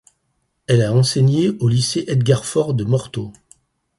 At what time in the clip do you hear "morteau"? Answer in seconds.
2.83-3.31